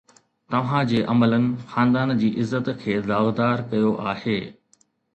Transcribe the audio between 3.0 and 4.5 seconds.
داغدار ڪيو آهي